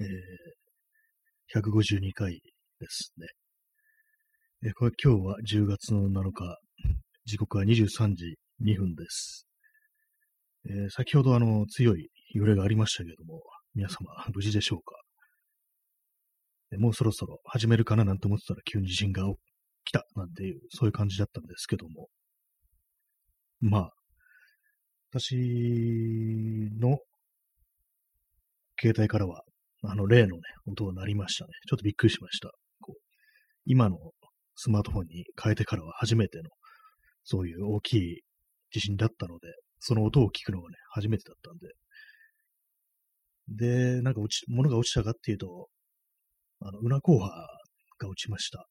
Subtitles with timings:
[0.00, 2.40] えー、152回
[2.78, 3.26] ですね。
[4.62, 6.56] えー、これ今日は10月の7日、
[7.24, 9.48] 時刻は23時2分です。
[10.66, 13.42] えー、先ほどあの強い揺れがありましたけれども、
[13.74, 14.94] 皆様無事でしょうか、
[16.70, 19.24] えー、もうそろそろ始めるかななんて思ってたら急に地震が
[19.84, 22.08] 来たなんていう、そういう感じだったんですけども、
[23.60, 23.92] まあ、
[25.10, 26.98] 私の
[28.80, 29.42] 携帯からは
[29.82, 31.50] あの、例のね、音が鳴りましたね。
[31.68, 32.50] ちょっとびっくりしました。
[32.80, 33.00] こう
[33.64, 33.98] 今の
[34.56, 36.50] スマートフォンに変えてからは初めての、
[37.24, 38.22] そういう大きい
[38.72, 41.68] 地震だったので、その音を聞くのがね、初めてだったんで。
[43.48, 45.68] で、なんか落ち、物が落ちたかっていうと、
[46.60, 47.28] あの、うなコーハ
[47.98, 48.66] が落ちました。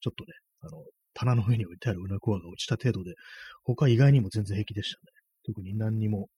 [0.00, 0.82] ちょっとね、あの、
[1.14, 3.14] 棚の上に置いてあるうなコーハが落ちた程度で、
[3.64, 5.02] 他意外にも全然平気でしたね。
[5.44, 6.28] 特に何にも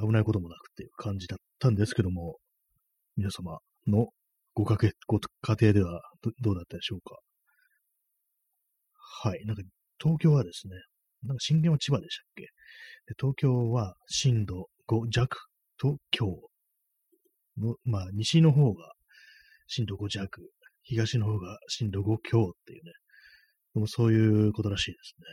[0.00, 2.36] 危ないこともなくっていう感じだったんですけども、
[3.16, 4.08] 皆様の
[4.54, 6.02] ご家庭ご家庭では
[6.40, 7.16] どうだったでしょうか？
[8.94, 9.44] はい。
[9.46, 9.62] なんか、
[9.98, 10.74] 東京はですね、
[11.22, 12.42] なんか震源は千葉でしたっけ？
[12.42, 12.48] で
[13.18, 15.38] 東京は震度5弱
[15.78, 16.48] と強
[17.58, 18.92] の、まあ、西の方が
[19.68, 20.50] 震度5弱、
[20.82, 22.92] 東の方が震度5強っていうね、
[23.74, 25.24] でもそういうことらしいですね。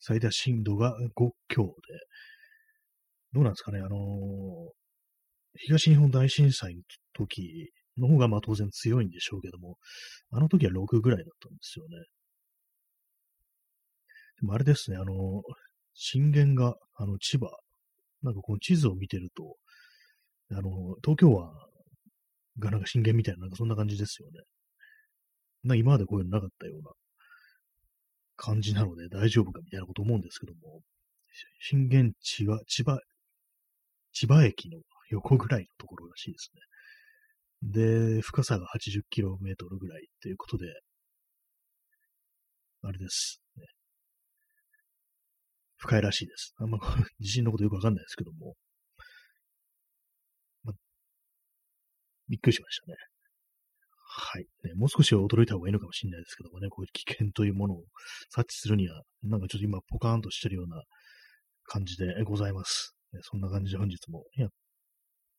[0.00, 1.72] 最大震度が5強で、
[3.32, 3.98] どうなんですかね、あのー、
[5.54, 6.82] 東日本大震災の
[7.14, 9.76] 時の方がまあ当然強いんでしょうけども、
[10.30, 11.96] あの時は6ぐらいだったんですよね。
[14.40, 15.40] でもあれですね、あのー、
[15.94, 17.48] 震源が、あの、千葉、
[18.22, 19.56] なんかこの地図を見てると、
[20.50, 21.50] あのー、東京湾
[22.58, 24.40] がなんか震源みたいな、なんかそんな感じですよね。
[25.64, 26.90] な今までこういうのなかったような
[28.36, 30.80] 感じなので大丈夫かみたいなこと思うんですけども、
[31.60, 32.98] 震源地は千葉
[34.12, 34.78] 千葉駅の
[35.10, 36.60] 横ぐらいのところらしいですね。
[37.62, 39.36] で、深さが 80km
[39.78, 40.66] ぐらいということで、
[42.82, 43.42] あれです。
[45.82, 46.54] 深いらしいです。
[46.58, 46.78] あんま
[47.18, 48.56] 地震のことよくわかんないですけども、
[50.62, 50.72] ま、
[52.28, 52.96] びっくりしましたね。
[54.14, 54.74] はい、ね。
[54.74, 57.84] もう少し驚いた方がいいのかもしれないですけどもね、こういう危険というものを
[58.28, 60.84] 察知するには、なんかちょっと今ポカーンとしてるような
[61.64, 62.94] 感じでございます。
[63.20, 64.50] そんな感じで本日もやっ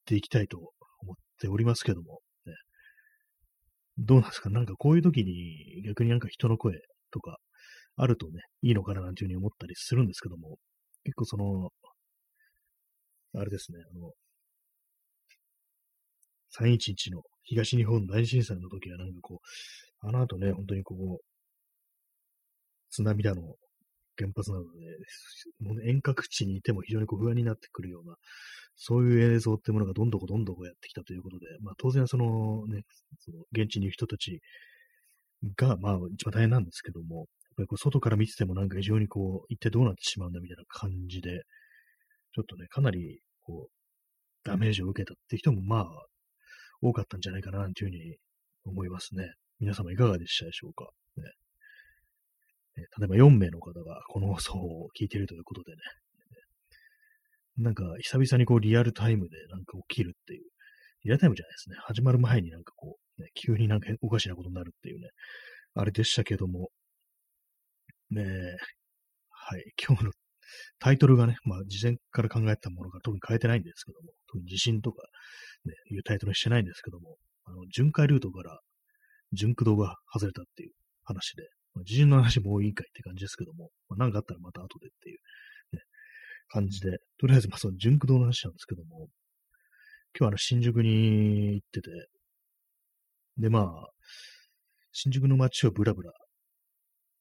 [0.06, 0.58] ていきたいと
[1.02, 2.54] 思っておりますけども、ね、
[3.98, 4.50] どうなんですか？
[4.50, 6.74] なんかこういう時に逆になんか人の声
[7.12, 7.38] とか
[7.96, 10.58] あるとね、いいのかななんていうふうに思ったりするんですけども、
[11.04, 11.70] 結構その、
[13.36, 14.12] あれですね、あの、
[16.52, 19.40] 311の東日本大震災の時はなんかこ
[20.04, 21.24] う、あの後ね、本当にこう、
[22.92, 23.56] 津波だの、
[24.18, 24.70] 原発なので、
[25.60, 28.16] もう遠隔地にいても非常にこう不安になってくるような、
[28.76, 32.82] そういう映像ってものがどんどこどんどこやってきたということで、まあ当然そのね、
[33.20, 34.42] その現地にいる人たち
[35.58, 37.26] が、まあ一番大変なんですけども、やっ
[37.58, 41.44] ぱりこう外から見ててもなんか非常にこう、一体どうなってしまうんだみたいな感じで、
[42.36, 43.72] ちょっとね、かなりこう、
[44.44, 45.88] ダメージを受けたって人もまあ、
[46.82, 48.18] 多かったんじゃないかな、というふうに
[48.66, 49.34] 思いますね。
[49.60, 50.90] 皆様いかがでしたでしょうか？
[51.16, 51.24] ね、
[52.76, 55.78] 例えば4名の方がこの放送を聞いているということでね、
[57.58, 60.44] なんか久々にこうリアルタイムでなんか起きるっていう、
[61.04, 61.76] リアルタイムじゃないですね。
[61.82, 65.10] 始まる前になんかこう、ね、急になんかおかしなことになるっていうね、
[65.76, 66.70] あれでしたけども、
[68.10, 68.58] ねえ。
[69.30, 70.12] はい、今日の
[70.80, 75.04] タイトルがね、まあ事前から考えたものが特に変えてないんですけども、特に地震とか、
[75.66, 78.60] ね、いうタイトルにしてないんですけども、あの、巡回ルートから
[79.34, 80.72] 巡駆動が外れたっていう
[81.04, 81.44] 話で、
[81.76, 85.18] まあ、地震の話もういいかいって感じですけども、まあ、なんかあったらまた後でっていう、
[85.76, 85.82] ね、
[86.50, 89.08] 感じで、とりあえずまあその純駆動の話なんですけども、
[90.16, 91.90] 今日はあの新宿に行ってて、
[93.38, 93.88] でまあ、
[94.92, 96.12] 新宿の街をブラブラ、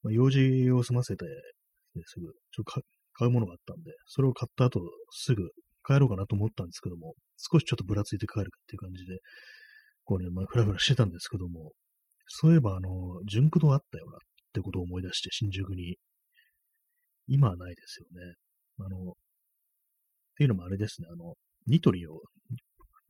[0.02, 1.24] まあ、用事を済ませて、
[2.06, 2.82] すぐ、ちょっと
[3.14, 4.80] 買うものがあったんで、それを買った後、
[5.10, 5.50] すぐ
[5.86, 9.18] 帰ろうかなと思ったんですけども、少しちょっとぶらついて帰るかっていう感じで、
[10.04, 11.72] こうね、まあ、ふらふらしてたんですけども、
[12.26, 14.20] そういえば、あの、純駆動あったよなっ
[14.52, 15.96] ってことを思い出して、新宿に。
[17.28, 18.34] 今はないですよね。
[18.80, 19.14] あの、っ
[20.36, 21.34] ていうのもあれですね、あの、
[21.66, 22.20] ニトリを、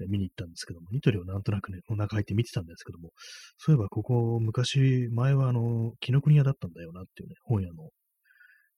[0.09, 3.11] 見に行ったんですけども、ニトリをなんとなくね、お腹入って見てたんですけども、
[3.57, 7.91] そういえばここ昔、前はあの、紀ノ国屋だったんだよなっていうね、本屋の。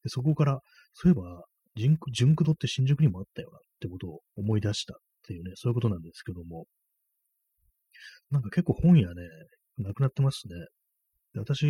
[0.03, 0.61] でそこから、
[0.93, 1.45] そういえば、
[1.77, 4.97] 純駆動って新宿にもあったよなってことを思い出したっ
[5.27, 6.67] ていうね、そういうことなんですけども、
[8.31, 9.23] なんか結構本屋ね、
[9.79, 10.55] なくなってますね。
[11.33, 11.65] で私、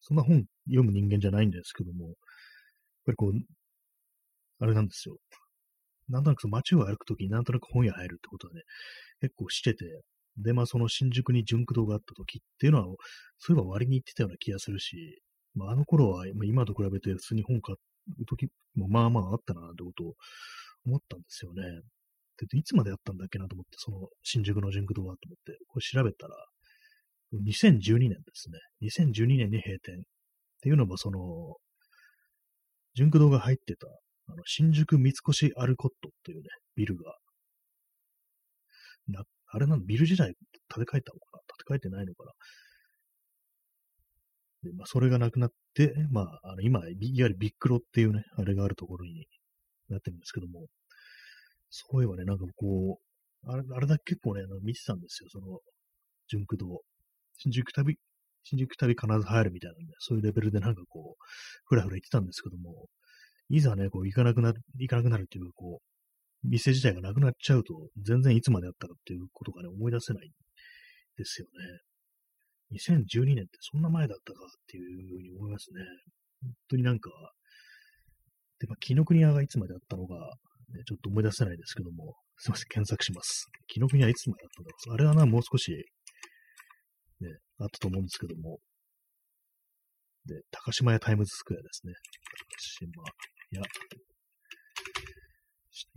[0.00, 2.14] そんな本読む人間じゃないんですけども、やっ
[3.06, 3.32] ぱりこう、
[4.60, 5.16] あれなんですよ。
[6.08, 8.62] なんとなく街を歩くときになんとなく本屋入るってことはね、
[9.20, 9.84] 結構してて、
[10.38, 12.96] で、まあその新宿に純駆動があった時っていうのは、
[13.38, 15.20] そういえば割に行ってたような気がするし、
[15.54, 20.14] まああの頃は今と比べて普通に本買う時もまあまああったなってことを
[20.86, 21.62] 思ったんですよね。
[22.38, 26.34] で、いつまでやったんだっけなと思って、その新宿の純駆動はと思って、これ調べたら、
[27.34, 28.58] 2012年ですね。
[28.82, 29.96] 2012年に閉店。
[29.98, 30.02] っ
[30.62, 31.56] ていうのも、その、
[32.94, 33.86] 純駆動が入ってた、
[34.28, 37.14] あの、新宿三越アルコットっていうね、ビルが、
[39.08, 40.34] な、あれなの、ビル時代
[40.74, 41.38] 建て替えたのかな？
[41.68, 42.32] 建て替えてないのかな？
[44.64, 49.26] で、まあ、それがなくなって、まあ、あの、今、いわゆるビックロっていうね、あれがあるところに
[49.88, 50.66] なってるんですけども、
[51.70, 52.98] そういえばね、なんかこ
[53.44, 55.60] う、あれあれだけ結構ね、あの見てたんですよ、その、
[56.28, 56.82] 純駆動。
[57.38, 57.96] 新宿旅、
[58.42, 61.24] 新宿旅必ず入るみたいなんで、そういうレベルでなんかこう、
[61.64, 62.86] ふらふら言ってたんですけども、
[63.48, 70.30] いざね、こう、行かなくなる、行かなくなるっていうか、こう、店自体がなくなっちゃうと、全然いつまでやったかっていうことがね、思い出せない
[71.16, 71.80] ですよね。
[72.72, 75.80] 2012年ってそんな前だったかっていうふうに思いますね。
[76.42, 77.10] 本当になんか、
[78.58, 80.14] で、まあ、紀ノ国屋がいつまであったのか、
[80.74, 83.46] ね、ちょっと思い出せないですけども、すいません、検索します。
[83.68, 84.94] 紀ノ国屋いつまであったんだろう。
[84.94, 85.72] あれはな、もう少し、
[87.20, 88.58] ね、あったと思うんですけども、
[90.26, 91.92] で、高島屋タイムズスクエアですね。
[91.92, 93.02] 高島
[93.52, 93.62] 屋。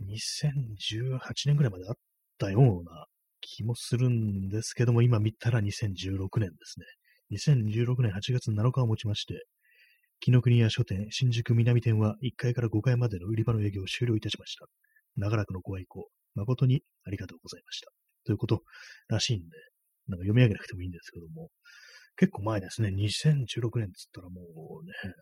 [0.06, 1.94] 2018年ぐらいまであっ
[2.38, 3.06] たような
[3.40, 6.86] 気もするんですけども、今見たら2016年ですね。
[7.32, 9.44] 2016年8月7日をもちまして、
[10.20, 14.66] 紀ノ国屋書店新宿南店は1階から5階までの売り場の営業を終了いたしました。
[15.16, 17.90] 長らくのご愛顧、誠にありがとうございました。
[18.24, 18.62] ということ
[19.08, 19.56] らしいんで、
[20.08, 21.50] なんか読み上げなくてもいいんですけども、
[22.16, 22.88] 結構前ですね。
[22.90, 24.42] 2016年っつったらも
[24.82, 25.14] うね、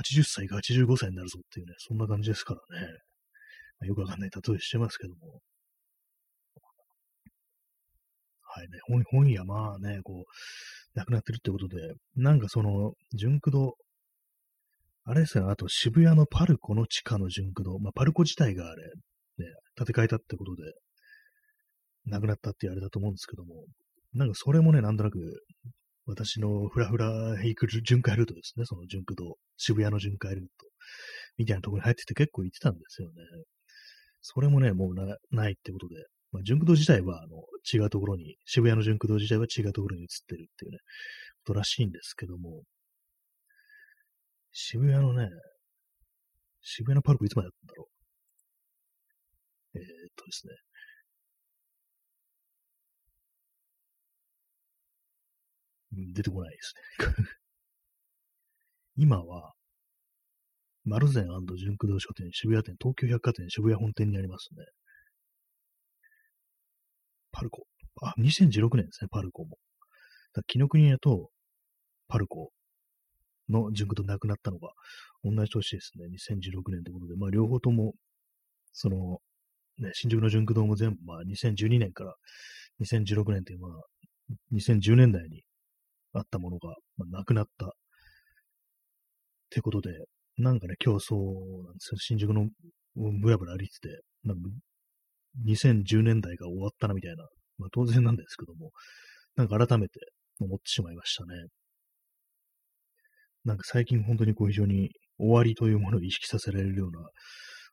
[0.00, 2.86] 80歳か85歳になるぞっていうね、そんな感じですからね。
[3.80, 5.40] まあ、よくわかんない例えしてますけども。
[8.56, 11.76] はいね、本本屋、まあね、こう、なくなってるってことで、
[12.14, 13.74] なんかその、純駆動、
[15.04, 18.84] あれですよね、あと渋谷のパルコの地下の純駆動、まあパルコ自体があれ、
[19.38, 20.62] ね、建て替えたってことで、
[22.06, 23.64] 亡くなったってあれだと思うんですけども、
[24.14, 25.42] なんかそれもね、なんとなく、
[26.06, 27.08] 私のフラフラ
[27.42, 30.50] 行く巡回ルートですね、その純駆動、渋谷の巡回ルート、
[31.38, 33.14] みたいなところに入ってて結構行ってたんですよね。
[34.20, 35.96] それもね、もうなないってことで、
[36.32, 37.42] まあ、純駆動自体はあの
[37.72, 40.78] 違うところに、渋谷の純駆動自体は違うところに移ってるっていうね、
[41.44, 42.62] ことらしいんですけども、
[44.52, 45.28] 渋谷のね、
[46.62, 47.88] 渋谷のパルコいつまでやったんだろ
[49.74, 49.78] う。
[49.78, 49.86] えー、っ
[50.16, 50.54] とですね、
[56.12, 57.14] 出てこないですね。
[58.96, 59.54] 今は、
[60.84, 61.26] 丸善
[61.56, 64.64] 純駆動書店、渋谷店、東京百貨店、渋谷本店にありますね。
[67.32, 67.66] パルコ。
[68.02, 69.58] あ、2016年ですね、パルコも。
[70.46, 71.30] 紀ノ国屋と
[72.08, 72.50] パルコ
[73.48, 74.70] の純駆動なくなったのが
[75.22, 77.94] 同じ年ですね、2016年ということで、まあ両方とも、
[78.72, 79.18] その、
[79.78, 82.14] ね、新宿の純駆動も全部、まあ2012年から
[82.80, 83.72] 2016年という、まあ、
[84.52, 85.42] 2010年代に
[86.14, 87.68] あったものが、まあ、なくなったっ
[89.50, 89.90] てことで、
[90.38, 91.98] なんかね、競争なんですよ。
[91.98, 92.48] 新宿の
[92.94, 94.42] ブラブラ歩いてて、なんか
[95.46, 97.24] 2010年代が終わったなみたいな、
[97.58, 98.70] まあ当然なんですけども、
[99.36, 100.00] なんか改めて
[100.40, 101.34] 思ってしまいましたね。
[103.44, 106.98] なんか最近本当にこう非常に終わりというものを意識させられるような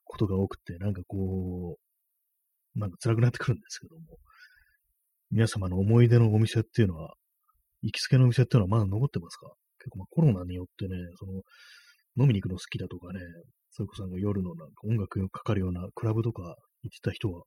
[0.04, 1.78] ことが多くて、なんかこ
[2.76, 4.18] う、なんか辛くなってくるんですけども、
[5.32, 7.14] 皆様の思い出のお店っていうのは
[7.82, 9.52] 行きつけの店っていうのはまだ残ってますか？
[9.80, 11.34] 結構まあコロナによってね、その、
[12.18, 13.20] 飲みに行くの好きだとかね、
[13.72, 16.56] それこそ夜のなんか音楽がかかるようなクラブとか行っ
[16.92, 17.44] てた人は、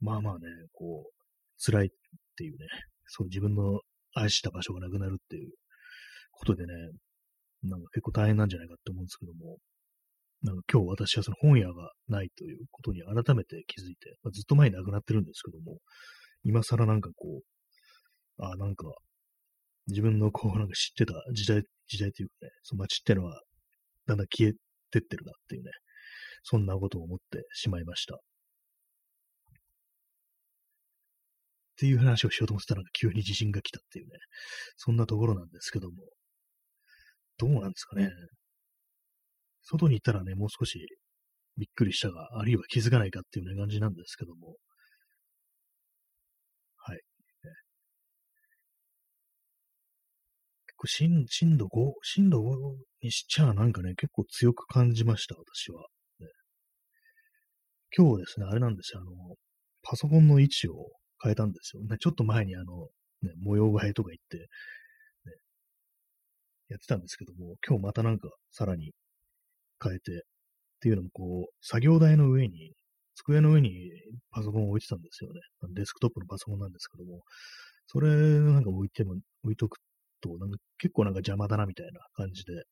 [0.00, 0.40] まあまあね、
[0.72, 1.12] こう、
[1.58, 1.90] 辛いっ
[2.36, 2.66] ていうね、
[3.06, 3.80] そう自分の
[4.14, 5.50] 愛した場所がなくなるっていう
[6.32, 6.72] ことでね、
[7.62, 9.58] なんか結構大変なんじゃないかって思うんですけども、
[10.42, 15.78] なんか今日私はその本屋がないということに改めて気づいて、まあ、ずっと前に亡くなってるんですけども、
[16.44, 17.42] 今更なんかこう、
[18.38, 18.86] あ、なんか、
[19.86, 23.40] 自分のこう、なんか知ってた時代、時代というかね、その街ってのは、
[24.06, 24.52] だんだん消え
[24.90, 25.70] てってるなっていうね、
[26.42, 28.16] そんなことを思ってしまいました。
[28.16, 28.18] っ
[31.76, 34.12] ていう話をしようと思ってたら、急に地震が来たっていうね、
[34.76, 35.96] そんなところなんですけども、
[37.36, 38.10] どうなんですかね。
[39.62, 40.78] 外に行ったらね、もう少し
[41.56, 44.56] びっくりしたが、あるいは気づかないかっていうね、感じなんですけども、
[50.86, 55.86] 震震度5、震度5にしちゃなんかね、結構強く感じました、私は。
[57.96, 59.36] 今日ですね、あれなんですよ、あの、
[59.82, 60.90] パソコンの位置を
[61.22, 61.84] 変えたんですよ。
[61.84, 62.88] ね、ちょっと前にあの、
[63.22, 64.44] ね、模様替えとか言って、ね、
[66.70, 68.92] やってたんですけども、今日またなんかさらに
[69.80, 70.16] 変えて、っ
[70.80, 72.72] ていうのもこう、作業台の上に、
[73.14, 73.70] 机の上に
[74.32, 75.40] パソコンを置いてたんですよね。
[75.74, 77.22] デスクトップのパソコンなんですけども、
[77.86, 79.14] それなんか置いても、
[79.44, 79.78] 置いとく
[80.24, 82.64] と、なんか結構なんか邪魔だなみたいな感じで、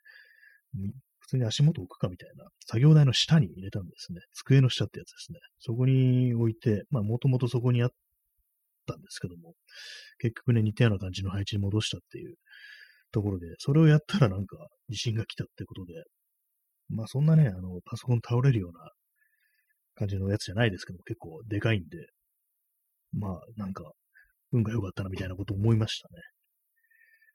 [1.21, 4.21] 普通に足元置くかみたいな、作業台の下に入れたんですね。
[4.35, 5.39] 机の下ってやつですね。
[5.59, 7.91] そこに置いて、まあもともとそこにあっ
[8.87, 9.55] たんですけども、
[10.19, 12.37] 結局ね、似たような感じの配置に戻したっていう
[13.13, 14.57] ところで、それをやったらなんか
[14.89, 15.95] 地震が来たってことで、
[16.89, 18.91] まあそんなね、あの、パソコン倒れるような
[19.95, 22.07] 感じのやつじゃないですけども、結構でかいんで、
[23.13, 23.93] まあなんか、
[24.53, 26.21] 運が良かったなみたいなこと思いましたね。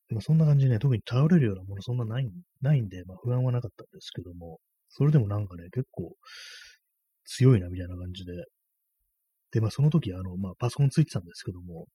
[0.10, 2.30] でもそんな感じでね、特に倒れるようなものそんなない
[2.62, 4.60] ないんで、まあ不安はなかったんですけども、
[4.90, 6.14] それでもなんかね、結構
[7.26, 8.32] 強いなみたいな感じで、
[9.52, 11.88] で、まあその時、あの、まあパソコンついてたんですけども、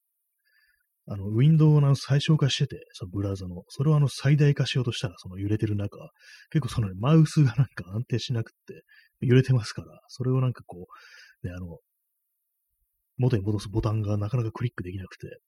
[1.07, 5.99] あの、ウィンドウの最小化してて、そのブラウザの、それをあの最大化しようとしたら、その揺れてる中、
[6.51, 8.85] 結構その、ね、マウスがなんか安定しなくて、
[9.21, 10.87] 揺れてますから、それをなんかこ
[11.43, 11.79] う、ね、あの、
[13.19, 15.39] 元に戻すボタンがなかなかクリックできなくて、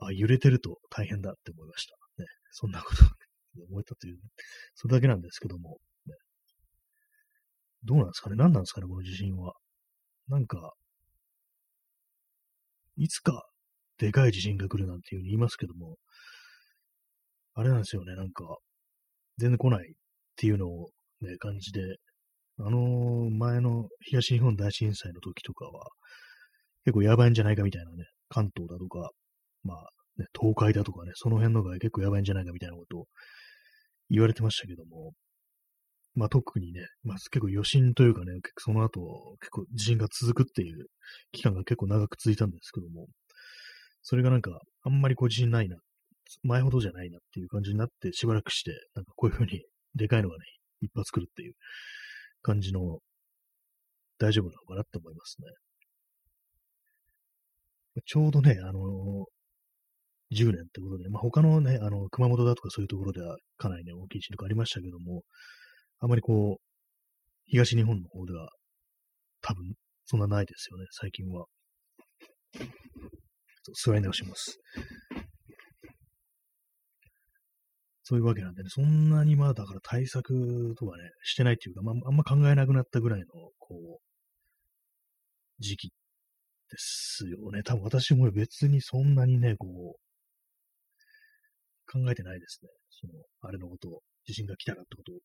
[0.00, 1.94] あ、揺れてると大変だって思いました。
[2.22, 2.28] ね。
[2.50, 3.04] そんなこと
[3.70, 4.18] 思えたという、
[4.74, 6.14] それだけなんですけども、ね、
[7.84, 9.54] どうなんですかね何なんですかねこの地震は。
[10.28, 10.74] なんか、
[12.96, 13.44] いつか
[13.98, 15.96] でかい地震が来るなんていうふうに言いますけども、
[17.54, 18.58] あれなんですよね、なんか、
[19.38, 19.94] 全然来ないっ
[20.36, 20.90] ていうのを
[21.20, 21.80] ね、感じで、
[22.58, 25.88] あの前の東日本大震災の時とかは、
[26.84, 29.10] 結構やばいんじゃないかみたいなね、関東だとか、
[29.64, 29.76] まあ、
[30.18, 33.06] ね、東海だとかね、その辺のが結構やばいんじゃないかみたいなことを
[34.10, 35.12] 言われてましたけども、
[36.14, 40.86] まあ特にね、まあ結構余震というかね、結構その後結構地震が続くっていう
[41.32, 43.06] 期間が結構長く続いたんですけども、
[44.02, 44.50] それがなんか
[44.82, 45.76] あんまりこう地震ないな、
[46.42, 49.62] 前ほどじゃないなっていう感じになってしばらくして、なんかこういう風に
[49.94, 50.44] でかいのがね、
[50.80, 51.54] 一発来るっていう
[52.42, 52.98] 感じの
[54.18, 55.48] 大丈夫なのかなって思いますね。
[58.06, 59.26] ちょうどね、あの
[60.32, 65.22] 10年ってことで、まあ、他のね、あの、熊本だとかそういうところではかなりね、大きい地震とかありましたけども、
[65.98, 66.62] あまりこう、
[67.46, 68.48] 東日本の方では、
[69.42, 69.74] 多分、
[70.06, 71.46] そんなないですよね、最近は。
[73.84, 74.58] 座り直します。
[78.02, 83.26] そういうわけなんでね、そんなにまあ、だから対策とかね、してないっていうか、まあ、あんま考えなくなったぐらいの、
[83.58, 84.00] こう、
[85.60, 85.94] 時期で
[86.76, 87.62] すよね。
[87.62, 90.09] 多分私も別にそんなにね、こう、
[91.90, 92.68] 考えてないですね。
[92.90, 95.16] その、あれのことを、地震が来たらってことを。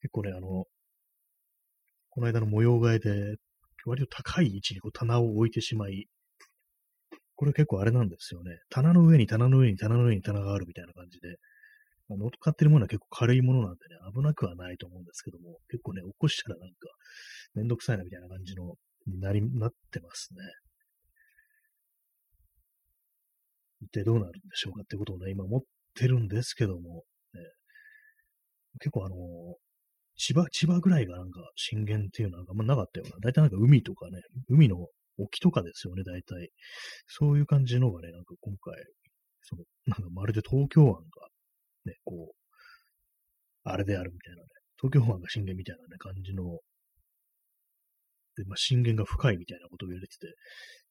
[0.00, 0.64] 結構ね、あの、
[2.10, 3.36] この間の模様替えで、
[3.84, 6.06] 割と高い位置にこう棚を置いてしまい、
[7.34, 8.58] これ結構あれなんですよね。
[8.70, 11.36] 棚の上に棚の上に棚の上に棚があるみたいな感じで、
[12.08, 16.74] まあ、乗っかってるものは結構軽いものなんでね、危なくはないと思うんですけども、結構ね、起こしたらなんか、
[17.54, 18.74] めんどくさいなみたいな感じの、
[19.06, 20.40] になり、なってますね。
[23.80, 25.60] 一体どうなるんでしょうかってことをね、今思っ
[25.94, 27.04] てるんですけども、
[27.34, 27.40] ね、
[28.80, 29.16] 結構あの、
[30.16, 34.86] 千葉、千葉ぐらいがなんか震源っていうのはあんまなかったような、大体なんか海とかね、海の
[35.18, 36.50] 沖とかですよね、大体。
[37.06, 38.74] そういう感じのがね、なんか今回、
[39.42, 41.00] その、なんかまるで東京湾が、
[41.84, 42.34] ね、こう、
[43.64, 44.48] あれであるみたいなね、
[44.80, 46.60] 東京湾が震源みたいなね、感じの
[48.36, 50.26] で、まあ、震源が深いみたいなことを言われてて、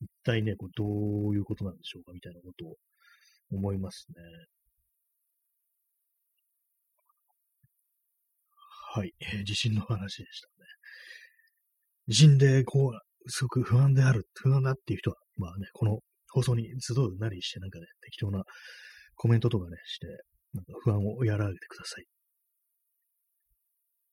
[0.01, 0.83] 一体ね、これど
[1.29, 2.75] ういうことなんでしょうかみたいなことを
[3.51, 4.15] 思いますね。
[8.93, 10.53] はい、えー、地震の話でしたね。
[12.07, 15.99] 地震で、こう、すごく不安である、不安だっていう人は、まあね、この
[16.29, 18.43] 放送に集うなりして、なんかね、適当な
[19.15, 20.07] コメントとかね、して、
[20.53, 22.05] なんか不安を和らげてください。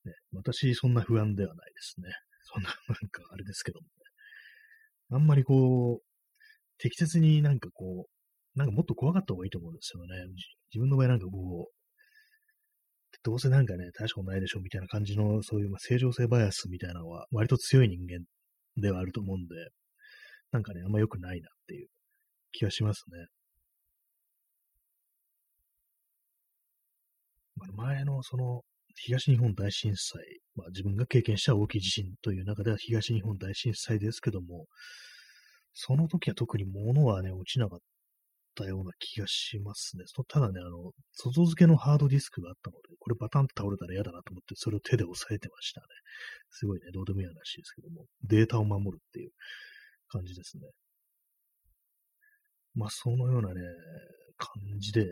[0.05, 2.09] ね、私、そんな不安ではないですね。
[2.43, 3.91] そんな、なんかあれですけどもね。
[5.11, 6.03] あんまりこう、
[6.77, 10.09] 適切になんかこう、なんかもっと怖かった方がいいと思うんですよね。
[10.73, 11.73] 自分の場合なんかこう、
[13.23, 18.25] どうせなんかね、大したことないでしょみたいな感じの、そういう正常性バイアスみたいなのは、割と強い人間
[18.75, 19.55] ではあると思うんで、
[20.51, 21.87] なんかね、あんま良くないなっていう
[22.51, 23.27] 気がしますね。
[27.75, 28.61] 前のその
[28.95, 30.21] 東日本大震災、
[30.55, 34.67] まあ、自分が経験した大きい地震という中では東日本大震災ですけども、
[35.73, 37.79] その時は特に物はね、落ちなかっ
[38.55, 40.03] たような気がしますね。
[40.27, 45.87] ただね、あの、外付けのハードディスクがあったので、これバタンと倒れたら嫌だなと思って、それを手で押さえてましたね。
[46.51, 49.31] すごいね、どうでもいい話ですけども、データを守るっていう
[50.07, 50.69] 感じですね。
[52.75, 53.61] まあ、そのようなね、
[54.37, 55.05] 感じで、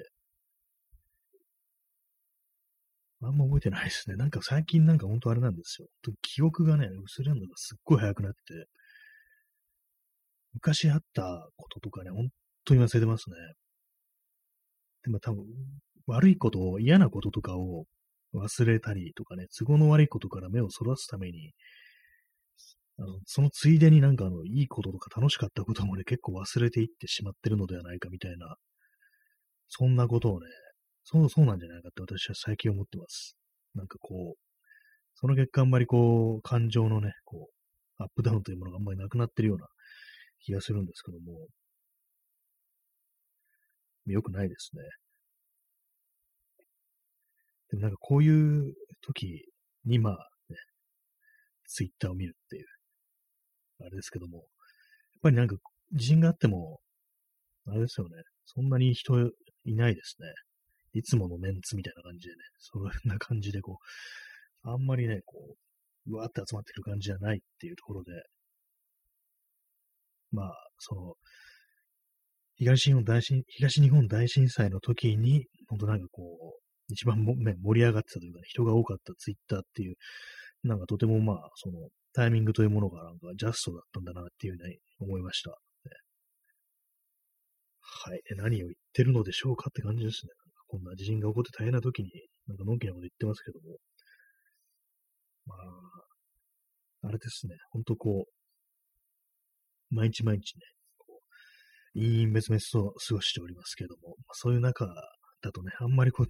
[3.24, 4.16] あんま覚えてないですね。
[4.16, 5.88] なんか最近なんか本当あれなんですよ。
[6.22, 8.40] 記憶がね、薄れるのがすっごい早くなって、
[10.54, 12.30] 昔あったこととかね、本
[12.66, 13.36] 当に忘れてますね。
[15.04, 15.46] でも多分、
[16.08, 17.86] 悪いことを、嫌なこととかを
[18.34, 21.54] 忘れたりとかね、都合の悪いことから目をそらすために、
[22.98, 28.56] あのそのついでになんかあの、いいこととか楽しかったこともね、結構忘れていってしまってるのではないかみたいな、
[29.70, 30.48] そんなことをね、
[31.04, 33.36] そうそうなんじゃないかって私は最近思ってます。
[33.76, 34.40] なんかこう、
[35.16, 37.50] その結果あんまりこう、感情のね、こ
[38.00, 39.68] う、アップダウンというものがあんまりなくなってるような
[40.42, 41.48] 気がするんですけども、
[44.06, 44.84] 良くないですね。
[47.70, 49.46] でもなんかこういう時
[49.86, 50.14] に、まあ
[50.50, 50.58] ね、
[51.68, 52.66] ツイッターを見るっていう、
[53.82, 54.46] あれですけども、やっ
[55.24, 55.56] ぱりなんか
[55.94, 56.80] 地震があっても、
[57.68, 58.16] あれですよね、
[58.46, 59.20] そんなに人
[59.66, 60.28] いないですね。
[60.94, 63.80] いつものメンツみたいな感じでね、そんな感じでこ
[64.66, 65.56] う、あんまりね、こ
[66.08, 68.12] う、うわーって集まってる感じじゃないっていうところで、
[70.32, 71.14] まあ、その、
[72.56, 79.96] 東日本大震、東日本大震災の時に、本当なんかこう、一番も、ね、盛り上がってたというか、ね、人が多かったツイッターっていう、
[80.64, 85.52] なんかとてもまあ、その、タイミングというものがなんかジャストだったんだなっていうふうに思いました。
[88.04, 88.22] はい。
[88.36, 90.32] 何を言ってるのでしょうかって感じですね。
[90.72, 92.10] こんな地震が起こって大変な時に、
[92.48, 93.76] なんかのんきなこと言ってますけども。
[95.46, 95.56] ま
[97.04, 97.56] あ、あれですね。
[97.72, 98.24] ほんとこ
[99.92, 100.62] う、毎日毎日ね、
[100.98, 104.86] こう、陰々滅々と過ごしておりますけども、まあ、そういう中
[105.42, 106.28] だとね、あんまりこう、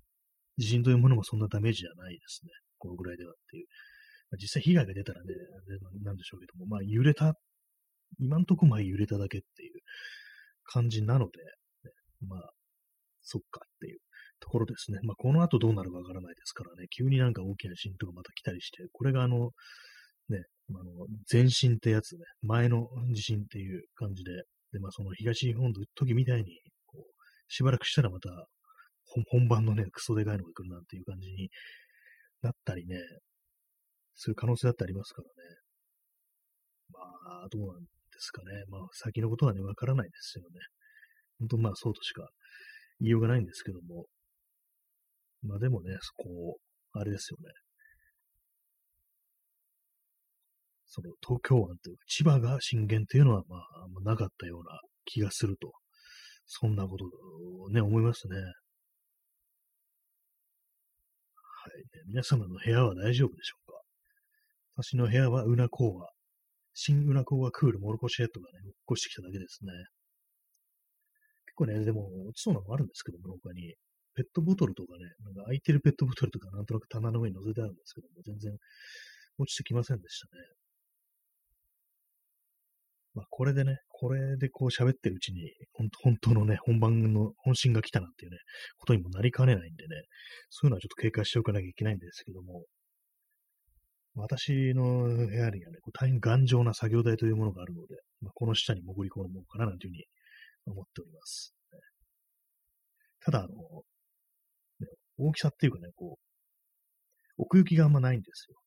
[0.58, 2.50] 地震というものもそんなダメージじゃないですね。
[2.80, 3.68] このぐらいではっていう。
[4.32, 5.28] まあ、実際被害が出たらね、
[6.02, 7.36] なんでしょうけども、まあ揺れた、
[8.18, 9.82] 今んとこまあ揺れただけっていう
[10.64, 11.44] 感じなので、
[11.84, 11.92] ね、
[12.28, 12.50] まあ、
[13.22, 14.00] そっかっていう
[14.42, 15.00] ところですね。
[15.04, 19.52] まあこの後どうなるかわからないですからね、急になんか大きな地震とかまた来たりして、これがあの、
[20.30, 24.32] ね、あの、前震ってやつね、前の地震っていう感じで、
[24.74, 27.04] で、まあその東日本の時みたいに、こう、
[27.48, 28.30] しばらくしたらまた
[29.30, 31.50] 本番のね、クソでかいのが来るなんていう感じに
[32.42, 32.98] なったりね、
[34.16, 35.34] そういう可能性だってありますからね。
[36.94, 37.00] ま
[37.44, 37.88] あ、どうなんで
[38.20, 38.64] すかね。
[38.70, 40.60] まあ、先のことはね、わからないですよね。
[41.40, 42.30] 本当まあ、そうとしか
[43.00, 44.06] 言いようがないんですけども。
[45.44, 46.58] まあでもね、そこ
[46.94, 47.52] う、あれですよね。
[50.86, 55.72] その東京湾というか千葉が震源というのは、まあ、あんまなかったような気がすると。
[56.46, 57.06] そんなこと
[57.64, 58.36] をね、思いますね。
[58.36, 58.52] はい、
[62.08, 64.84] 皆様の部屋は大丈夫でしょうか？
[64.84, 66.10] 私の部屋はうなこうは、
[66.74, 69.72] 新うなこうはクールモルコシェットがね、起こしてきただけですね。
[71.46, 73.76] 結構ね、でも落ちそうなのもあるんですけども、他に。
[74.16, 78.58] ペットボトルとかね、なんか空いてるペットボトルとかなんとなく棚の上に乗せてあるんですけども、全然
[79.38, 80.44] 落ちてきませんでしたね。
[83.14, 88.38] まあ、これでね、これでこう喋ってるうちに、本当本当のね、本番の本心が来たなんていうね、
[88.78, 90.04] ことにもなりかねないんでね、
[90.50, 92.64] そういうのはちょっと警戒しておかなきゃいけないんですけども、
[94.16, 100.06] 私の部屋にはね、こう大変頑丈な作業台というものがあるので、まあ、この下に潜り込もうかななんていうふうに
[100.68, 101.54] 思っております。
[103.24, 103.84] ただ、あの、
[105.28, 106.22] 大きさっていうかね、こう、
[107.38, 108.58] 奥行きがあんまないんですよ。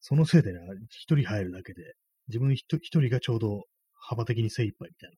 [0.00, 0.58] そのせいでね、
[0.90, 1.94] 一人入るだけで、
[2.28, 5.16] 自分一人がちょうど幅的に精一杯みたいな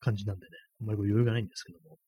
[0.00, 1.98] 感じなんでね、あんまりこう余裕がないんですけども、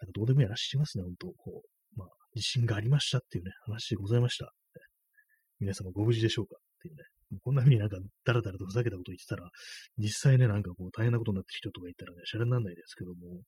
[0.00, 4.52] なんかどうでもいい話しますね、本当こう、まあ、地震がありましたっていうね、話でございました。
[5.60, 7.04] 皆様ご無事でしょうかっていうね、
[7.42, 9.48] こんな風になんかダラダラとふざけたこと言ってたら、
[9.98, 13.42] 実際ね、なんかこう大変なことになってる人とかいたらね、シャレにならないですけども、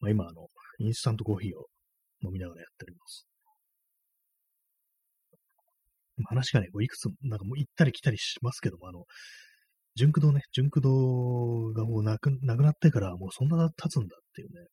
[0.00, 1.66] まあ今あの、インスタントコーヒーを
[2.24, 3.26] 飲みながらやっております。
[6.24, 9.04] 話がね、こういくつも、なんかもう行ったり来たりしますけども、あの、
[9.96, 14.66] 純駆動ね、純駆動がもうなくなくなってからもうそんな経つんだっていうね。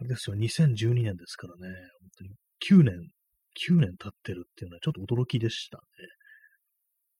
[0.00, 2.94] あれですよ、2012年ですからね、本当に9年、
[3.70, 5.82] 9年経ってるっていうのはちょっと驚きでしたね。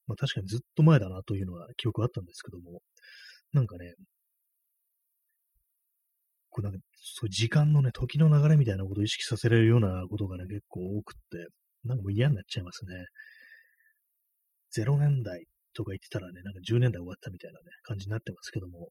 [0.07, 2.81] まあ確かにずっと前だなというのは記憶あったんですけども、
[3.53, 3.95] なんかね、
[6.57, 11.49] こうなんかそう時間のね、時の流れみたいなことを意識させられるようなことがね、結構多くって、
[11.85, 13.05] なんかもう嫌になっちゃいますね。
[14.75, 18.89] 0年代とか言ってたらね、なんか10年代終わったみたいなね、感じになってますけども。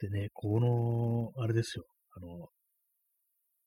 [0.00, 1.84] でね、この、あれですよ、
[2.16, 2.48] あの、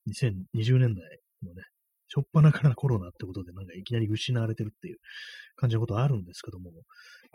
[0.08, 1.62] 2020年代のね、
[2.08, 4.98] しょっぱなからコロナってことで、なんかいきなり失われてるっていう
[5.56, 6.72] 感じのことあるんですけども、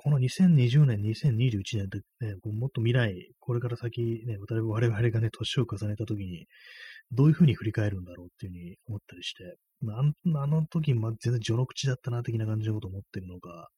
[0.03, 6.47] この2020年、2021年ってね、もっと未来、これから先、ね、我々がね、年を重ねた時に、
[7.13, 9.57] どういうふうに振り返るんだろうっていうふうに思ったりして、
[9.91, 13.69] あ、あの時、ま、全然序の口だったな、的な感じのことを思ってるのか、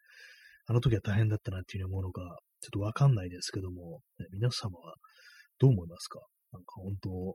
[0.66, 4.94] あの時は大変だったなっていうふうに思うのか、ちょっとわかんないですけども、ね、皆様は
[5.58, 6.20] どう思いますか？
[6.52, 7.34] なんか本当、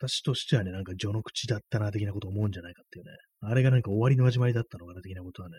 [0.00, 3.12] 私としてはね、なんか序の口だったな、的なことを思うんじゃないかっていうね。
[3.42, 5.54] あれがなんか終わりの始まりだったのかな、的なことはね、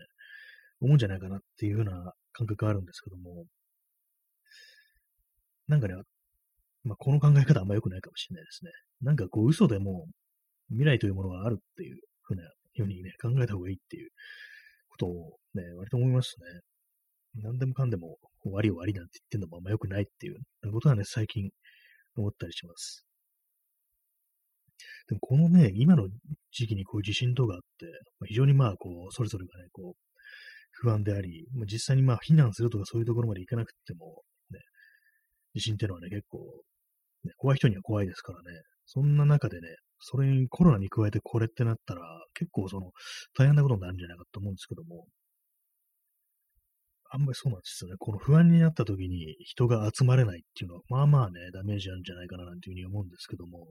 [0.81, 3.45] 思うんじゃないかなっていうような感覚があるんですけども、
[5.67, 5.95] なんかね、
[6.83, 8.71] まあ、この考え方あんま良くないかもしれないですね。
[9.01, 10.07] なんかこう嘘でも
[10.69, 14.09] 未来というものがあるっていうふうなようにね、考えた方がいいっていう
[14.89, 16.35] ことをね、割と思います
[17.35, 17.41] ね。
[17.43, 20.37] 何でもかんでも終わり終わりなんて言ってんのもあんま良くないっていう
[20.71, 21.49] ことはね、最近
[22.15, 23.05] 思ったりします。
[25.07, 26.07] でもこのね、今の
[26.51, 27.87] 時期にこういう地震とかあって、
[28.27, 30.08] 非常にまあこう、それぞれがね、こう、
[30.81, 34.59] 不安であり、まあ、実際にまあ避難するとかそういうところまで行かなくても、ね、
[35.53, 36.39] 地震っていうのはね、結構、
[37.25, 39.67] ね、怖い人には怖いですからね、そんな中でね、
[39.99, 42.01] それにコロナに加えてこれってなったら、
[42.33, 42.91] 結構その、
[43.37, 45.05] 大変なことになるんじゃないかと思うんですけども、
[47.11, 47.95] あんまりそうなんですよね。
[47.97, 53.67] この不安になった時に人が集まれないっていうのは、まあまあね、ダメージあるんじゃないかななんていうふうに思うんですけども、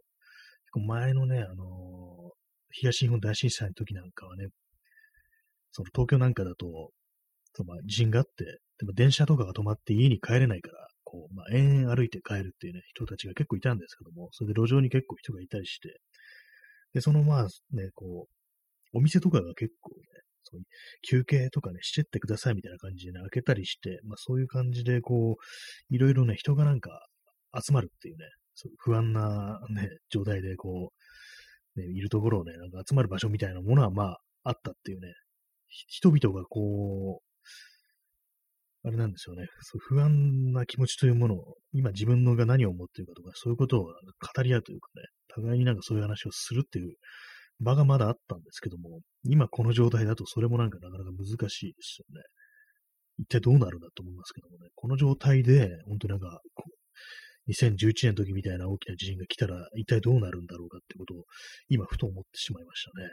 [0.87, 2.33] 前のね、あのー、
[2.71, 4.49] 東日本大震災の時なんかはね、
[5.71, 6.91] その東京なんかだと、
[7.65, 8.45] まあ地震があって、
[8.79, 16.01] でも電車とかが止まって家に帰れないから、こう、まあ、延々歩いて帰るっていうね、人たちが結構いたんですけども、それで路上に結構人がいたりして、
[16.93, 20.03] で、そのまあね、こう、お店とかが結構ね、
[20.45, 20.63] その
[21.03, 26.91] 休憩とかね、してってくださいみたいな感じでね、開けたりして、まあそういう感じで、こう、いろいろね、人がなんか
[27.55, 30.93] 集まるっていうね、そう不安なね、状態でこ
[31.77, 35.13] う、ね、いるところをね、なんか集まる場所みたいなものはまああったっていうね、
[35.69, 37.28] 人々がこう、
[38.89, 46.95] あれなんですよね、そう不安な気持ちというものを、今自分のが何を思っているかとか、そういうことを語り合うというかね、互いになんかそういう話をするっていう
[47.61, 52.23] 場がまだあったんですけども、今この状態だとそれもなんかなかなか難しいですよね。
[53.19, 56.41] 一体どうなるんだと思いますけどもね、この状態で、本当になんか、
[57.49, 61.25] 2011年の時みたいな大きな地震が来たら一体どうなるんだろうかってことを
[61.69, 63.09] 今ふと思ってしまいましたね。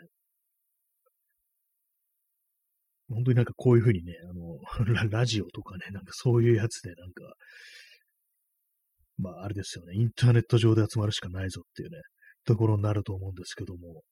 [3.09, 4.59] 本当になんかこういうふうにね、あの、
[5.09, 7.35] ラジオとかね、なんかそういうやつでなんか、
[9.17, 11.97] まああれですよね、インターネット上で集まるしかないぞっていうね、
[12.45, 14.03] ところになると思うんですけども、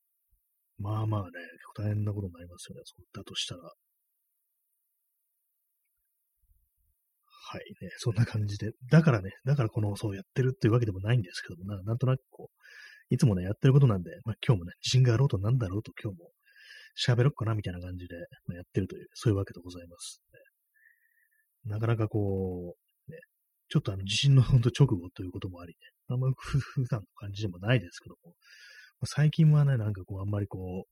[0.77, 1.29] まあまあね、
[1.75, 3.61] 大変なことになりますよね、そうだとしたら。
[7.45, 8.71] はいね、そんな感じで。
[8.89, 16.31] だからね、だからこのそうやってるっていうわけでもないんですけどもな、なんとなくこう、いつもね、やってることなんで、まあ今日もね、自信があろうとなんだろうと今日も
[16.97, 20.21] 喋ろっかなみたいな感じで、まあ、やってるという、そういうわけでございます、
[21.65, 22.75] なかなかこ
[23.07, 23.17] う、ね、
[23.69, 25.77] ちょっとあの地震のほんと直後ということもありね、
[26.09, 28.33] あんまり普段の感じでもないですけども、
[29.05, 30.85] 最近はね、なんかこう、あんまりこ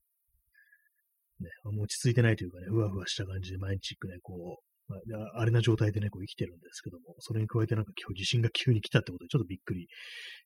[1.40, 4.96] う、ね、落ち着いてないというかね、ふわふわした感じで毎日ね、こう、ま
[5.34, 9.88] あ、あれな状態でね、こう生きてるんですけども、それに加えてなんか今日地震が急に来たってことでちょっとびっくり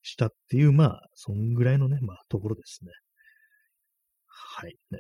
[0.03, 2.91] したっていう、まあ、そんぐらいのね、まあ、ところですね。
[4.27, 4.99] はい、ね。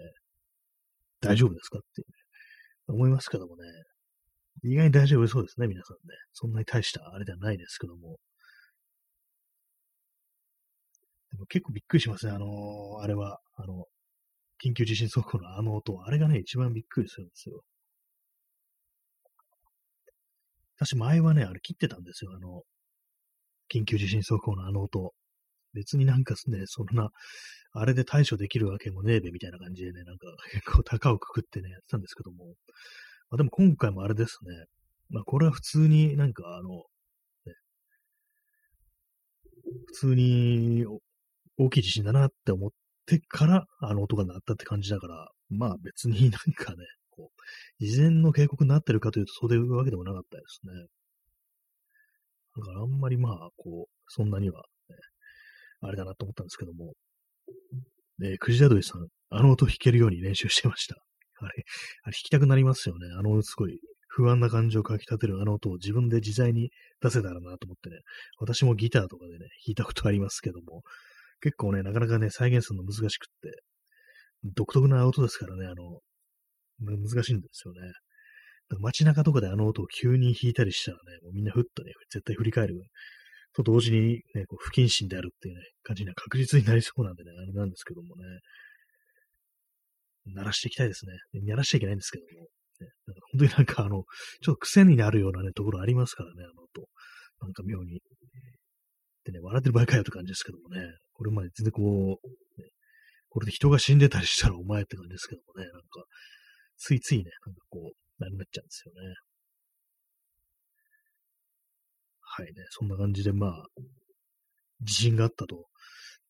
[1.27, 2.07] 大丈夫ですかって、ね、
[2.89, 3.62] 思いますけどもね。
[4.65, 6.15] 意外に大丈夫そうですね、皆さんね。
[6.33, 8.19] そんなに大したあれではないですけども。
[11.31, 13.85] でも結構びっくりしますね、あのー、あれは、あの、
[14.65, 17.62] 緊急地震速報のあの音、あれがね、一番びっくりするんですよ。
[20.79, 22.33] 私前はね、あれ切ってたんですよ。
[22.35, 22.62] あの、
[23.73, 25.12] 緊急地震速報のあの音。
[25.75, 27.11] 別になんかね、そんな、
[27.79, 32.55] あれで対処できるわけもねえべみたいな感じでね、なんか 結構高をくくってね、やってたんですけども。
[33.29, 34.67] まあ、でも今回もあれですね。
[35.11, 36.85] まあこれは普通になんかあの、
[37.45, 37.55] ね、
[39.87, 40.87] 普通に
[41.59, 42.71] 大きい地震だなって思っ
[43.07, 47.31] てからあの音が鳴ったって感じだから、まあ別になんかね、こ
[47.81, 50.73] う、事前の警告になってるかというと、そういうわけでもなかったですね。
[52.57, 54.97] だからあんまりまあ、こう、そんなには、ね、
[55.81, 56.95] あれだなと思ったんですけども、
[58.19, 60.97] ね、クジラドリさん、あの音弾けるように練習してました。
[61.39, 61.65] あれ、
[62.05, 63.09] あれ弾きたくなりますよね。
[63.19, 63.79] あの、すごい
[64.09, 66.71] 不安な感情をかき立てるあの音を自分で自在に
[67.03, 67.97] 出せたらなと思ってね、
[68.39, 70.83] 私もギターとかでね、弾いたことありますけども、
[71.41, 73.63] 結構ね、なかなかね、再現するの難しくって、
[74.55, 76.01] 独特な音ですからね、あの、
[76.81, 77.93] 難しいんですよね。
[78.81, 82.75] 街中とかであの音を急に弾いたりしたらね、もうみんなふっとね、絶対振り返る
[83.57, 88.25] と同時にね、こう不謹慎であるっていうね、感じには確実になりそうなんでね、あれなんですけどもね、
[90.35, 91.12] 鳴らしていきたいですね。
[91.45, 92.49] 鳴らしちゃいけないんですけども、
[92.81, 94.05] ね、なんか本当になんかあの、
[94.42, 96.88] ちょっと癖になるようなね、ところありますからね、あの音。
[97.40, 98.01] なんか妙に。
[99.25, 102.69] でね、笑ってる場合かよって感じですけどもね、これまで全然こう、ね、
[103.29, 106.05] これで人が死んでたりしたらお前って感じですけどもね、なんか、
[106.79, 109.14] ついついね、なんかこう、なりなっちゃうんですよね。
[112.37, 113.64] はいね、そんな感じで、まあ、
[114.83, 115.68] 地震があったと。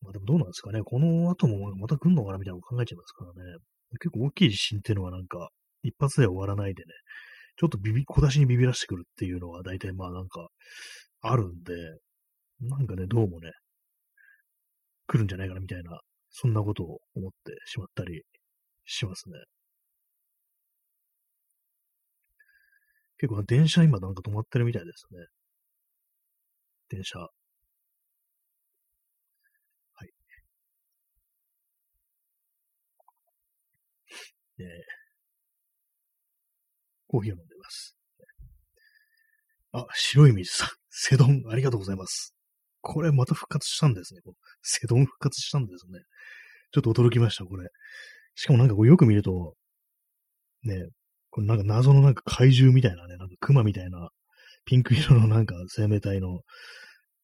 [0.01, 0.81] まあでもどうなんですかね。
[0.81, 3.57] この後もまた来んのかなみたいなのを考えちゃいますからね。
[3.99, 5.49] 結構大きい地震っていうのはなんか、
[5.83, 6.93] 一発で終わらないでね、
[7.57, 10.47] ちょっとビビ、小出しにビビらしてくるっていうのは大体まあなんか、
[11.19, 11.73] あるんで、
[12.61, 13.51] なんかね、どうもね、
[15.07, 18.21] 来るんじゃないかなみたいな、そんなことを思ってしまったり
[18.85, 19.35] しますね。
[23.19, 25.25] 結構電車今なんか止まってるみたいですね。
[26.89, 27.19] 電車。
[27.19, 27.27] は
[30.05, 30.09] い。
[34.59, 34.65] えー、
[37.07, 37.97] コーヒーを飲んでます。
[39.73, 40.69] あ、白い水さん。
[40.89, 42.33] セドン、ありがとうございます。
[42.81, 44.21] これまた復活したんですね。
[44.23, 45.99] このセドン復活したんですね。
[46.71, 47.67] ちょっと驚きました、これ。
[48.35, 49.55] しかもなんかこうよく見ると、
[50.63, 50.87] ね、
[51.29, 54.09] これなんか謎のなんか怪獣みたいなね、なんか熊みたいな
[54.67, 56.41] ピンク色のなんか生命体の、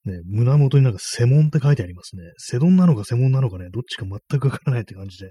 [0.06, 2.24] ね、胸元になんかセモンって書いてありますね。
[2.38, 5.30] セドンなのかセモンなのかね、どっちか全くわからないって感じで。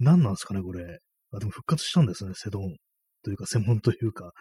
[0.00, 0.98] 何なんすかね、これ。
[1.32, 2.76] あ、でも復活したんですね、セドン。
[3.22, 4.32] というか、セモンというか。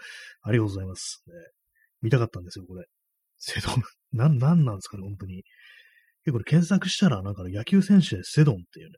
[0.42, 1.24] ありがとうございます。
[1.28, 1.34] ね、
[2.02, 2.86] 見たかったんですよ、これ。
[3.38, 3.76] セドン。
[4.12, 5.44] な、なんなんですかね、本当に。
[6.26, 8.94] 結構これ検索したら、なんか野球選手でセドンっていうね、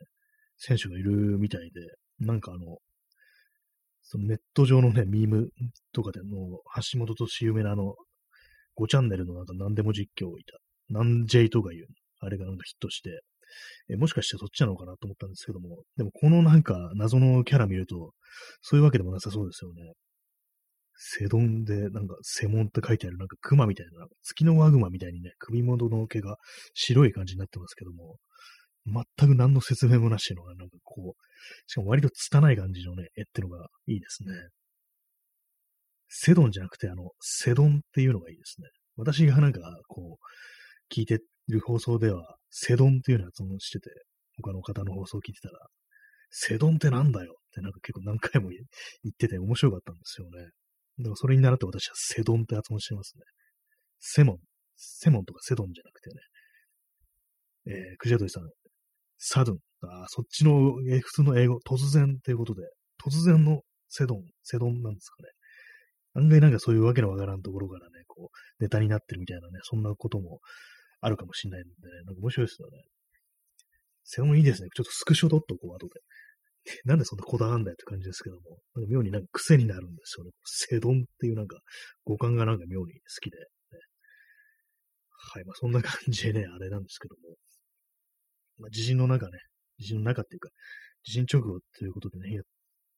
[0.57, 1.81] 選手がいるみたいで、
[2.19, 2.77] なんかあの、
[4.07, 5.49] そのネット上のね、ミーム
[5.91, 6.27] とかでの、
[6.91, 7.95] 橋本とし有名なあの、
[8.77, 10.57] 5チャンネルのなんか何でも実況をいた、
[10.89, 11.87] なんジェイとかいう、
[12.19, 13.21] あれがなんかヒットして、
[13.89, 18.13] えもしかしてそっちなのかなと思ったんですけども、でもこのなんか謎のキャラ見ると、
[18.61, 19.93] そういうわけでもなさそうですよね。
[20.97, 26.37] セドンで、なんか、セモンって書いてある、なんか熊みたいな、月のワグマみたいにね、首元の毛が
[26.73, 28.17] 白い感じになってますけども、
[28.85, 31.23] 全く何の説明もなしの、なんかこう、
[31.67, 34.33] しかも割と拙い感じのね、絵ってのがいいですね。
[36.07, 38.67] セドンじゃなくて、あの、セドンっていうのがいいですね。
[38.97, 43.89] 私がなんか、こう、聞いてる放送では、セドンっていうのを発音してて、
[44.41, 45.59] 他の方の放送を聞いてたら、
[46.29, 48.59] セドンってなんだよってなんか結構何回も言
[49.09, 50.49] ってて面白かったんですよね。
[50.99, 53.23] だからそれに習って私はセドンって発音してますね。
[53.99, 54.37] セモン。
[54.75, 56.15] セモンとかセドンじゃなくてね。
[57.67, 58.43] えー、クジャトリさん、
[59.17, 59.57] サドン。
[59.81, 62.63] あそっちの、えー、普通の英語、突然っていうことで、
[63.03, 65.29] 突然のセドン、セドンなんですかね。
[66.15, 70.39] 案外なんかそういうわけのわからんところからね、こう、ネタになってるみたいなね、そんなことも
[71.01, 71.75] あるかもしれないんでね、
[72.05, 72.83] なんか面白いですよね。
[74.03, 74.69] セドンいいですね。
[74.73, 75.99] ちょっとスクショ撮っとこう、後で。
[76.85, 80.31] なんでそんなこだわんだよって感じですけども、なんか妙になんか癖になるんですよね。
[80.45, 81.59] セドンっていうなんか
[82.05, 83.45] 五感がなんか妙に好きで、ね。
[85.09, 87.35] はい、まあそんな感じでね、あれなんですけども。
[88.57, 89.37] まあ地震の中ね、
[89.77, 90.49] 地震の中っていうか、
[91.03, 92.41] 地震直後ということでね、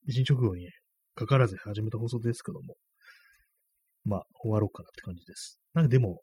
[0.06, 0.72] 地震直後にね
[1.16, 2.76] かからず始めた放送ですけども、
[4.08, 5.60] まあ終わろうかなって感じです。
[5.74, 6.22] なんかでも、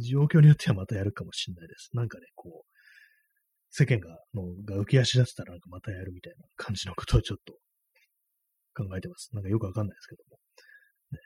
[0.00, 1.90] 状況によってはまたやるかもしれないです。
[1.92, 2.68] なんかね、こう、
[3.70, 7.52] 世間が、のが浮き足立ってたらなんかまたやるみたいな感じのことをちょっと
[8.74, 9.28] 考えてます。
[9.34, 10.38] なんかよくわかんないですけども。
[11.12, 11.18] ね、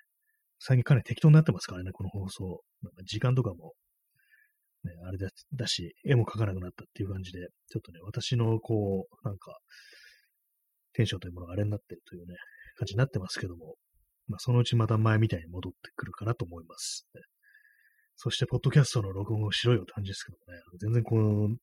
[0.58, 2.60] 最近かなり適当になってますからね、この放送。
[2.82, 3.72] なんか時間とかも、
[4.84, 7.38] ね、あれだだし、絵も描かなくなったっていう感じで、
[7.70, 9.56] ちょっとね、私のこう、なんか、
[10.94, 12.34] テンションというものがあれになってるというね、
[12.76, 13.76] 感じになってますけども、
[14.28, 17.06] まあ、そのうちまた前みたいに戻ってくるかなと思います。
[18.16, 21.56] そして、ポッドキャストの録音をしろよって感じですけどもね、全然この、ね、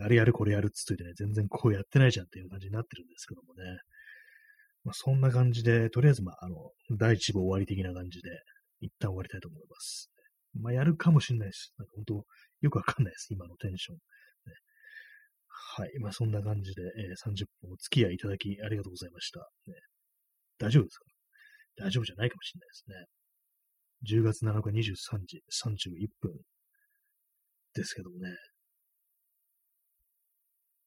[0.00, 3.78] あれやるこれやるっつっといてね、全然こうやってないじゃんっていう感じになってるんですけどもね。
[4.84, 6.56] まあ、そんな感じで、とりあえず、まあ、あの、
[6.96, 8.30] 第一部終わり的な感じで、
[8.80, 10.10] 一旦終わりたいと思います。
[10.54, 11.72] まあ、やるかもしれないです。
[11.78, 12.24] なんか本当、
[12.60, 13.28] よくわかんないです。
[13.32, 13.96] 今のテンション。
[13.96, 14.00] ね、
[15.48, 15.98] はい。
[16.00, 19.40] まあ、そんな感じで、えー、30分お付き合いいただきありがとうございました。
[19.66, 19.74] ね、
[20.58, 21.17] 大丈夫ですか？
[21.78, 23.18] 大丈夫じゃないかもしれないですね。
[24.06, 26.32] 10月7日23時31分
[27.74, 28.30] ですけどもね。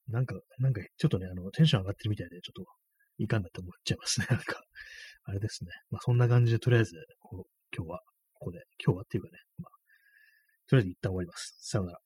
[0.08, 2.65] なんか、なんか、ちょっとね、あの、テンション上がってるみたいで、ちょっと、
[3.17, 4.27] いかんなって思っちゃいますね。
[4.30, 4.62] なんか、
[5.23, 5.71] あれですね。
[5.89, 6.95] まあ、そんな感じで、とりあえず、
[7.75, 8.01] 今日は、
[8.34, 9.71] ここで、今日はっていうかね、まあ、
[10.67, 11.58] とりあえず一旦終わります。
[11.62, 11.99] さよなら。